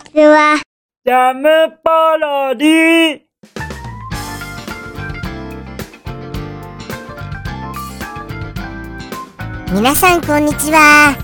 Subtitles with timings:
[0.00, 0.60] ちは。
[1.04, 3.20] ジャムパロディ。
[9.72, 11.16] 皆さんこんにちは。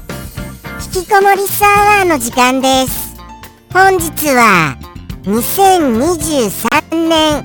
[0.95, 3.17] 引きこもりサワーの時間です。
[3.73, 4.77] 本日は
[5.25, 7.45] 2023年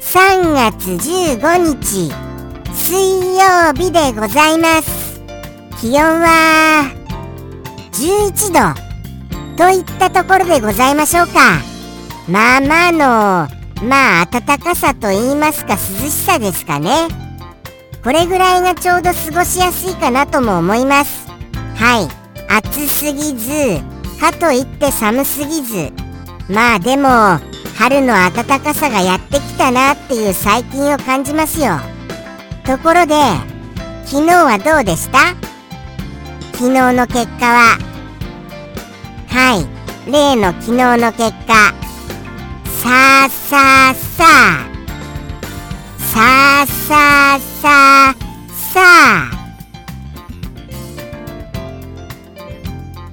[0.00, 2.12] 3月15日
[2.72, 5.20] 水曜日でございます。
[5.80, 6.90] 気温は
[7.92, 8.85] 11度
[9.56, 11.60] といったところでございましょうか。
[12.28, 17.08] まあまあのまあ暖かさと言いますか涼しさですかね。
[18.04, 21.26] これぐらいがちょうど過ごしやすいかなとも思います。
[21.74, 22.08] はい。
[22.48, 23.80] 暑すぎず
[24.20, 25.92] かといって寒すぎず。
[26.48, 27.08] まあでも
[27.76, 31.78] 春の暖かさがやってきたなっていう最近を感じますよ。
[32.64, 33.14] ところで
[34.04, 35.18] 昨日はどうでした？
[36.52, 37.78] 昨日の結果は
[39.36, 39.66] はい。
[40.10, 41.74] 例の昨日の結果。
[42.80, 44.64] さあさあさあ。
[45.98, 47.68] さあさあさ
[48.08, 48.14] あ
[48.72, 49.30] さあ。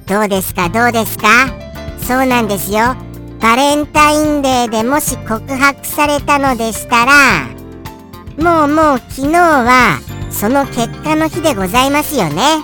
[0.07, 0.69] どうですか？
[0.69, 1.27] どうですか？
[1.99, 2.95] そうなんですよ。
[3.41, 7.49] バレンタインデーでもし告白されたのでしたら
[8.37, 9.99] もうもう昨日は
[10.31, 12.59] その結果の日でございますよね。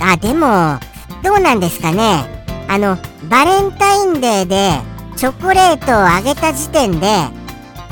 [0.00, 0.78] あでも
[1.22, 2.41] どうなんですかね？
[2.72, 2.96] あの
[3.28, 4.80] バレンタインデーで
[5.18, 7.06] チョコレートをあげた時点で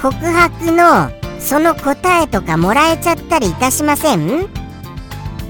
[0.01, 4.49] 告白のその答えとかもらえちゃったりいたしません？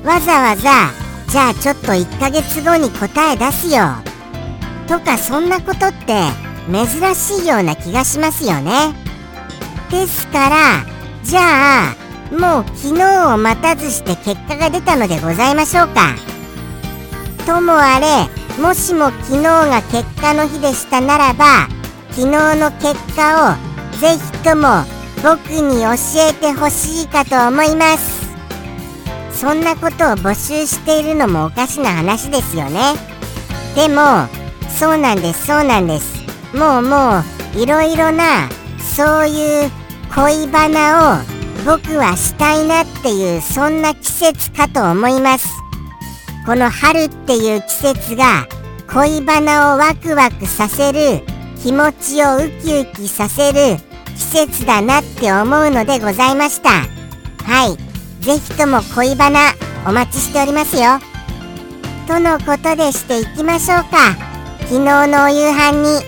[0.05, 0.91] わざわざ
[1.29, 3.85] じゃあちょっと1ヶ月後に答え出すよ。
[4.89, 6.25] とかそんなことって
[6.69, 8.93] 珍しいような気がしますよね。
[9.93, 10.57] ですから
[11.23, 11.95] じゃあ
[12.33, 16.17] もう昨日を待たずして結果が出たのでございましょうか。
[17.47, 21.69] ともあれもしも昨日が結果の日でしたならば
[22.11, 24.85] 昨日の結果をぜひとも
[25.23, 25.91] 僕に教
[26.31, 28.21] えてほしいかと思います。
[29.33, 32.95] そんなことを募集しているのもおかしな話ですよね。
[33.75, 34.29] でも
[34.69, 36.21] そうなんですそうなんです。
[36.55, 37.23] もうも
[37.55, 39.71] ういろいろなそういう
[40.15, 45.60] 恋バナを僕はしたいなっていうそんな季節かと思います。
[46.47, 48.47] この春っていう季節が
[48.93, 51.23] 恋バナをワクワクさせる
[51.63, 53.79] 気持ちをウキウキさせる
[54.17, 56.71] 季節だなって思うのでございました。
[56.71, 58.23] はい。
[58.23, 59.41] ぜひとも恋バナ
[59.87, 60.99] お待ちしておりますよ。
[62.07, 64.17] とのことでしていきましょうか。
[64.63, 66.01] 昨日のお夕飯に。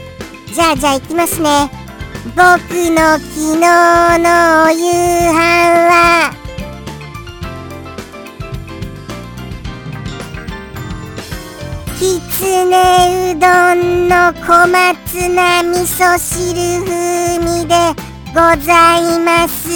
[0.53, 1.71] じゃあじゃあ行きますね。
[2.35, 3.61] 僕の昨日
[4.19, 5.33] のお夕飯
[5.89, 6.42] は。
[12.03, 17.77] きつねうどんの小松菜味噌汁風味で
[18.31, 19.71] ございます。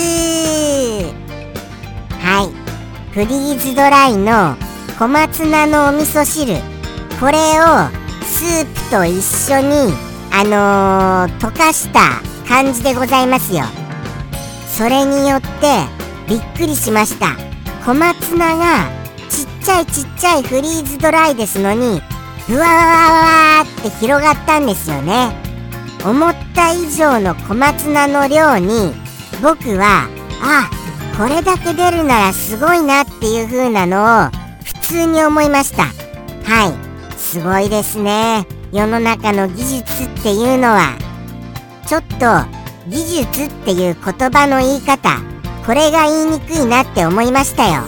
[2.19, 3.13] はい。
[3.13, 4.57] フリーズドライの
[4.99, 6.57] 小松菜のお味噌汁。
[7.21, 7.87] これを
[8.25, 9.95] スープと一緒に
[10.33, 13.63] あのー、溶かした感じでございますよ。
[14.69, 15.47] それによって
[16.29, 17.37] びっくりしました。
[17.85, 18.91] 小松菜が
[19.29, 22.03] ちっちゃいちっちゃいフリーズドライですのに
[22.49, 25.35] ブワワワワって広がったんですよね。
[26.05, 28.95] 思った以上の小松菜の量に
[29.43, 30.09] 僕は
[30.41, 30.71] あ
[31.17, 34.31] これだけ出るならすごいなっていう風なのを
[34.65, 35.85] 普通に思いました。
[36.45, 37.19] はい。
[37.19, 38.47] すごいですね。
[38.73, 40.97] 世の中の技術っていうのは。
[41.87, 42.17] ちょっと
[42.89, 45.21] 技術っていう言葉の言い方
[45.65, 47.83] これが言いにくいなって思いましたよ。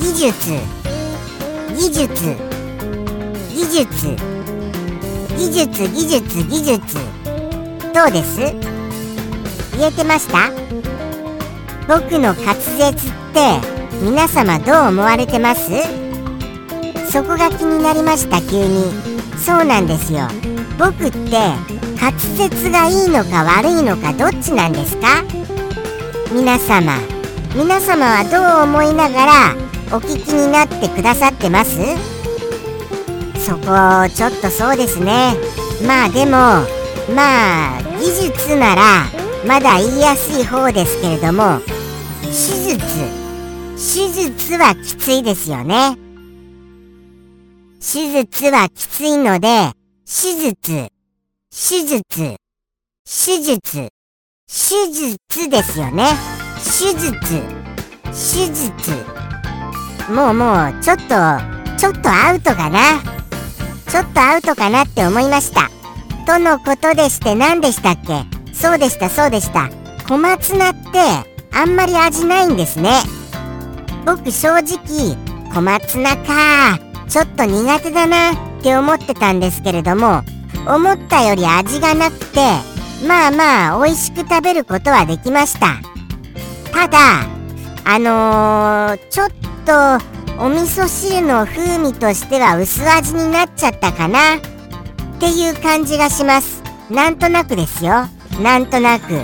[0.00, 0.52] 技術。
[1.76, 2.51] 技術。
[3.52, 4.16] 技術。
[5.36, 6.96] 技術技術技術。
[7.94, 8.38] どうです？
[9.76, 10.50] 言えてました？
[11.86, 12.92] 僕の滑舌っ
[13.34, 13.60] て
[14.02, 15.70] 皆様どう思われてます？
[17.10, 18.84] そこが気になりました急に。
[19.36, 20.28] そうなんですよ。
[20.78, 21.30] 僕って
[22.00, 25.22] 滑舌がいいのか悪いのかどっちなんですか？
[26.32, 26.96] 皆様。
[27.54, 29.54] 皆様はどう思いながら
[29.94, 31.78] お聞きになってくださってます？
[33.44, 33.64] そこ
[34.14, 35.34] ちょっとそうですね。
[35.84, 36.30] まあでも
[37.14, 39.04] まあ技術なら
[39.44, 41.60] まだ言いやすい方ですけれども
[42.22, 42.78] 手術
[43.74, 45.98] 手術はきついですよね。
[47.80, 49.72] 手術はきついので
[50.04, 50.88] 手術
[51.50, 52.36] 手術
[53.04, 53.88] 手術
[54.46, 56.06] 手術ですよね。
[56.58, 57.42] 手術
[58.04, 58.92] 手術。
[60.12, 61.02] もうもうちょっと
[61.76, 62.78] ちょっとアウトかな。
[63.92, 65.68] ちょっとアウトかなって思いました。
[66.26, 68.24] とのことでして何でしたっけ？
[68.54, 69.68] そうでしたそうでした。
[70.08, 70.78] 小松菜って
[71.54, 72.90] あんまり味ないんですね。
[74.06, 75.14] 僕正直
[75.52, 76.78] 小松菜か。
[77.06, 80.22] ちょっと苦手だなって思ってたんですけれども
[80.66, 82.40] 思ったより味がなくて
[83.06, 85.82] まあまあ美味しく食べることはできました。
[86.72, 86.98] ただ
[87.84, 89.28] あのー、ちょっ
[89.66, 90.11] と
[90.42, 94.38] お味噌汁の風味としては薄味になっちゃったかな。
[94.38, 94.40] っ
[95.20, 96.64] ていう感じがします。
[96.90, 98.08] なんとなくですよ。
[98.42, 99.14] なんとなく。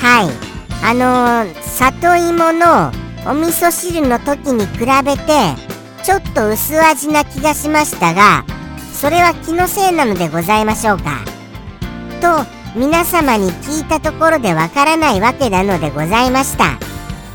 [0.00, 0.48] はい。
[0.82, 2.90] あのー、里芋の
[3.24, 5.54] お味噌汁の時に比べて
[6.02, 8.44] ちょっと薄味な気がしましたが
[8.92, 11.20] それは気のせいなのでございましょうか。
[12.20, 12.44] と
[12.76, 16.78] 皆様に聞いたところでわからないわけなのでございました。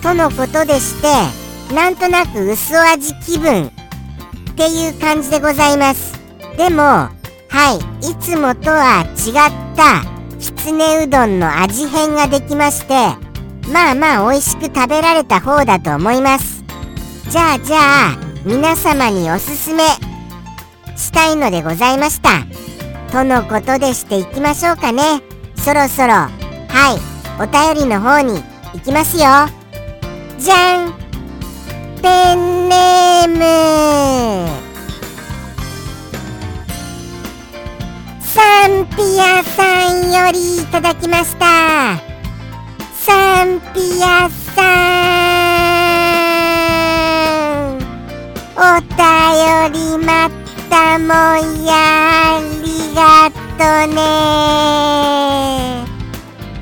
[0.01, 6.13] とのことでしてなんとなく薄味気分っていう感じでございます。
[6.57, 7.09] でもは
[8.01, 10.03] いいつもとは違った
[10.39, 12.93] きつねうどんの味変ができまして
[13.71, 16.63] まあまあ美味しく食べられた方だと思います。
[17.29, 19.83] じゃあじゃあ皆様におすすめ
[20.95, 22.45] したいのでございました。
[23.11, 25.21] とのことでしていきましょうかね。
[25.55, 26.99] そろそろはい
[27.41, 28.43] お便りの方に
[28.73, 29.23] 行きますよ。
[30.37, 31.02] じゃん。
[32.03, 33.39] ペンネーム。
[38.19, 41.45] サンピアさんよりいただきました。
[42.93, 44.61] サンピアさ
[47.71, 47.79] ん。
[48.57, 48.97] お便
[49.71, 50.37] り待っ
[50.69, 51.71] たもんや。
[52.35, 53.63] ありがと
[53.93, 54.01] ね。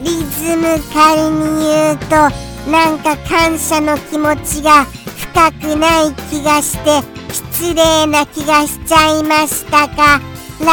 [0.03, 2.29] リズム仮に言うと
[2.69, 4.85] なんか感謝の気持ちが
[5.33, 7.01] 深くない気がして
[7.33, 10.19] 失礼な気がしちゃいましたか
[10.59, 10.71] ら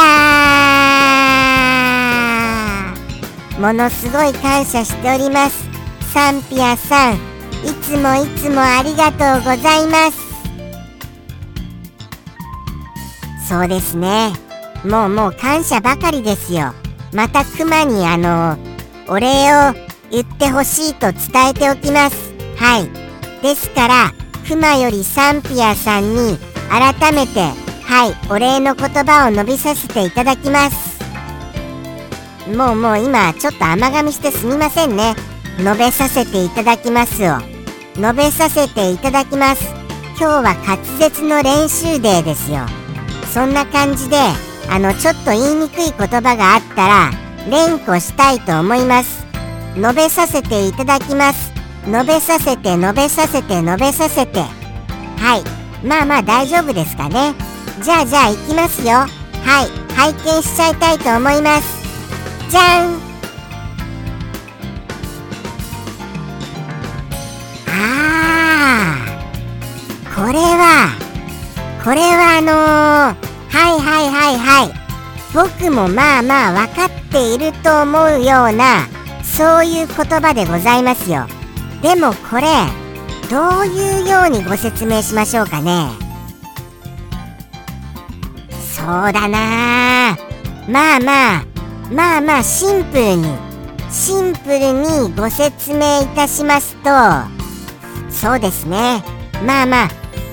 [3.58, 5.68] ものすごい感謝しております。
[6.12, 7.18] サンピアさんい
[7.82, 10.18] つもいつもありがとうございます。
[13.48, 14.32] そうですね。
[14.84, 16.74] もうもう感謝ばかりですよ。
[17.12, 18.56] またクマにあの
[19.08, 19.72] お礼を
[20.10, 22.32] 言ってほしいと伝えておきます。
[22.56, 22.88] はい。
[23.42, 24.12] ですから
[24.48, 26.38] クマよりサンピアさんに
[26.70, 27.40] 改めて
[27.84, 30.98] はいお礼の言葉を述べさせていただきます。
[32.56, 35.14] もうもう今ちょっと甘噛みしてすみませんね。
[35.58, 37.40] 述べさせていただきますを。
[37.96, 39.62] 述べさせていただきます。
[40.18, 42.60] 今日は滑舌の練習デーですよ。
[43.34, 44.16] そんな感じで
[44.70, 47.10] あのちょっと言いにくい言葉があったら
[47.50, 49.26] 連呼したいと思います。
[49.74, 51.57] 述べさせていただきます。
[51.86, 54.40] 述べさせて述べさせて述べさせて。
[54.40, 55.86] はい。
[55.86, 57.34] まあまあ大丈夫ですかね。
[57.82, 58.94] じゃあじゃあ行きますよ。
[58.94, 59.88] はい。
[59.94, 61.78] 拝見しちゃいたいと思います。
[62.50, 62.94] じゃん。
[67.66, 70.26] あー。
[70.26, 71.08] これは。
[71.84, 74.72] これはあのー、はいはいはいはい。
[75.34, 78.86] 僕もまあまあ分かっていると思うような
[79.22, 81.26] そういう言葉でございますよ。
[81.82, 82.48] でもこれ
[83.30, 85.90] どういうようにご説明しましょうかね。
[88.72, 90.16] そうだな。
[90.68, 91.44] まあまあ
[91.90, 93.48] まあまあシンプルに
[93.90, 96.90] シンプルにご説明いたしますと
[98.10, 99.02] そうですね。
[99.46, 99.88] まあまあ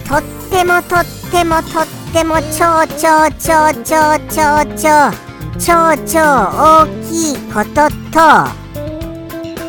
[0.08, 5.12] とってもとってもとっても超超超超超超
[5.60, 8.20] 超超大きいことと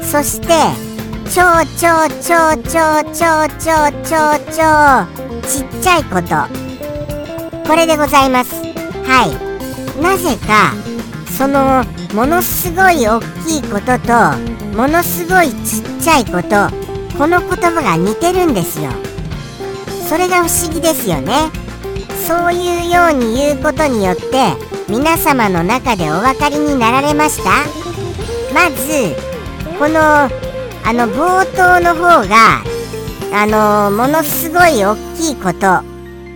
[0.04, 0.85] そして
[1.28, 1.42] 超
[1.76, 4.62] 超超超超超超超
[5.42, 8.54] ちっちゃいことこれでございます
[9.04, 10.72] はいなぜか
[11.36, 16.70] そのものすごい大きいこととものすごいちっちゃいこと
[17.18, 18.90] この言葉が似てるんですよ
[20.08, 21.50] それが不思議ですよね
[22.26, 24.22] そういうように言うことによって
[24.88, 27.50] 皆様の中でお分かりになられました
[28.54, 29.16] まず
[29.78, 30.45] この
[30.86, 32.62] あの冒頭の方が
[33.32, 35.82] あのものすごい大きいこと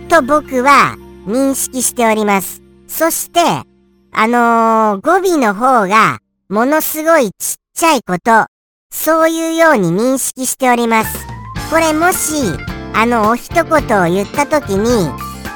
[0.09, 2.61] と僕は認識しております。
[2.85, 3.39] そして
[4.13, 8.45] あの、語尾の方がものすごいちっちゃいこと
[8.93, 11.17] そういうように認識しております。
[11.69, 12.51] これもし
[12.93, 15.07] あのお一言を言った時に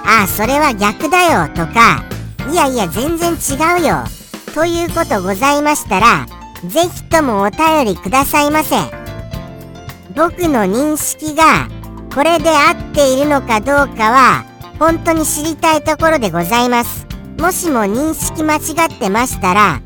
[0.06, 2.06] ああそれは逆だよとか
[2.50, 4.06] いやいや全然違うよ
[4.54, 6.26] ということございましたら
[6.68, 8.76] ぜひともお便りくださいませ。
[10.16, 11.68] 僕の認識が
[12.14, 14.46] これで合っているのかどうかは
[14.80, 17.06] 本当に知りたいところでございます。
[17.38, 19.82] もしも認識間違ってましたら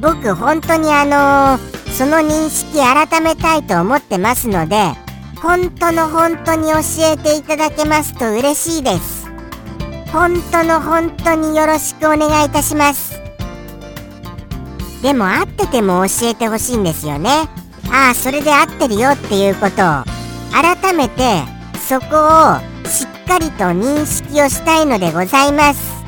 [0.00, 4.76] 僕本当にあのーその認識改めたいと思ってますので
[5.42, 9.26] 本当の本当に教えていただけますと嬉しいです。
[10.12, 13.07] 本当の本当によろしくお願いいたします。
[15.02, 17.48] でも合ってても教えてほしいんですよね。
[17.90, 20.18] ああそれで合ってるよっていうことを。
[20.50, 21.42] 改めて
[21.78, 25.98] そこをしっかりと認識をしたいのでございます。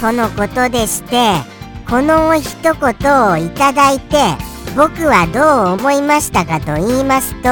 [0.00, 1.34] とのことでして
[1.88, 4.16] この一言をいただいて
[4.76, 7.48] 僕はどう思いましたかと言いますと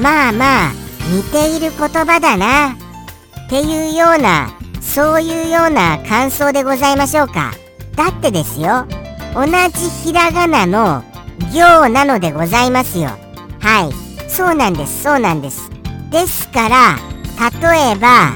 [0.00, 0.72] まあまあ
[1.10, 2.76] 似ている言葉だな。
[3.46, 7.52] っていうようなそういうような感想でございましょうか。
[7.96, 8.86] だってですよ。
[9.34, 11.02] 同じひらがなの
[11.52, 13.10] 行なのでございますよ。
[13.60, 14.30] はい。
[14.30, 15.02] そうなんです。
[15.02, 15.70] そうなんです。
[16.10, 16.98] ですから
[17.60, 18.32] 例えば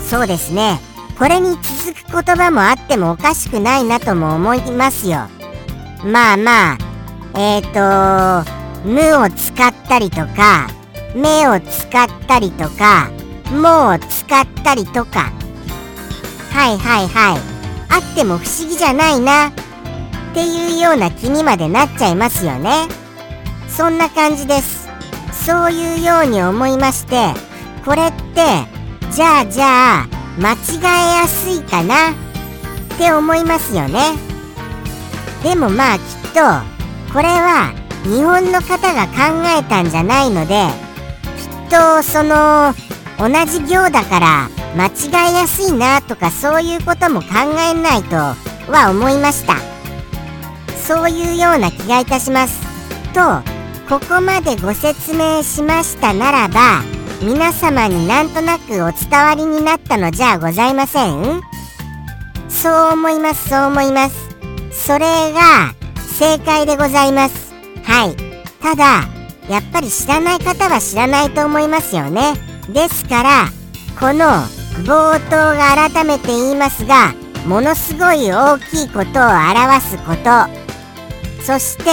[0.00, 0.80] そうですね。
[1.18, 5.28] これに続く言葉もあってもおかしくないなとも思いますよ。
[6.04, 6.78] まあまあ
[7.34, 8.50] えっ、ー、と
[8.88, 10.68] 「無」を使ったりとか
[11.16, 13.10] 「目」を使ったりとか
[13.50, 15.32] 「も」を使ったりとか。
[16.52, 17.57] はいはいはい。
[17.90, 19.48] あっても不思議じゃないな。
[19.48, 19.52] っ
[20.34, 22.86] ていうような気にまでなっちゃいますよね。
[23.68, 24.88] そんな感じです。
[25.32, 27.32] そういうように思いまして
[27.84, 28.42] これって
[29.10, 30.56] じゃあじゃあ間違
[31.16, 32.10] えやすいかな？
[32.10, 32.14] っ
[32.98, 34.12] て思いますよね。
[35.42, 36.02] でもまあきっ
[36.34, 36.40] と
[37.12, 37.72] これは
[38.04, 40.66] 日本の方が考えたんじゃないので
[41.68, 42.74] きっとその
[43.18, 48.16] 同じ行だから間違えやすいなとかそういうことも考えないと
[48.70, 49.56] は思いました。
[50.86, 52.60] そういうような気がいたします。
[53.12, 53.20] と
[53.88, 56.82] ここまでご説明しましたならば
[57.22, 61.40] 皆様になんとなくお伝わりになったのじゃございません？
[62.48, 64.28] そう思いますそう思います。
[64.70, 65.74] それが
[66.18, 67.52] 正解でございます。
[67.84, 68.16] はい。
[68.62, 69.08] ただ
[69.48, 72.34] やっぱり知らない方は知らないと思いますよね。
[72.68, 73.46] ですから
[73.98, 74.42] この
[74.84, 77.14] 冒頭が改めて言いますが
[77.46, 80.68] ものすごい大きいことを表すこと。
[81.42, 81.84] そして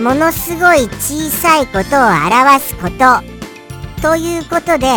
[0.00, 3.36] ものすごい小さいことを表すこと。
[4.02, 4.88] ということで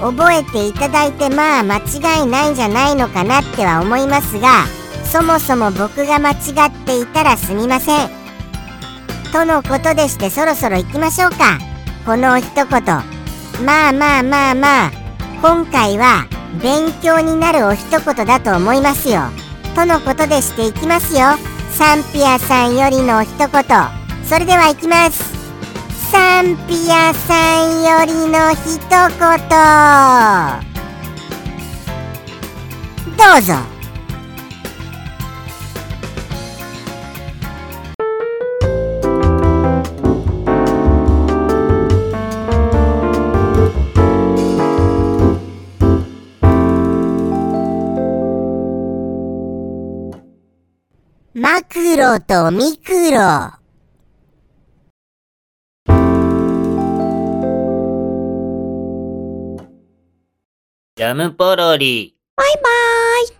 [0.00, 4.64] 覚えていただいてまあ間違いないんじゃないのかなっては思いますが
[5.04, 6.34] そもそも僕が間違
[6.68, 8.10] っていたらすみません。
[9.32, 11.58] とのことでしてそろそろ行きましょうか。
[12.04, 12.66] この一言。
[13.64, 14.90] まあまあまあまあ。
[15.40, 16.26] 今回は
[16.60, 19.22] 勉強になるお一言だと思いますよ。
[19.74, 21.20] とのことでしていきますよ。
[21.70, 23.48] サンピアさんよりのお一言。
[24.24, 25.32] それではいきます。
[26.10, 29.22] サンピアさんよりの一言。
[33.16, 33.71] どうぞ。
[51.72, 53.52] クロとミクロ
[60.96, 62.14] ジャムポロリ。
[62.36, 63.28] バイバーイ。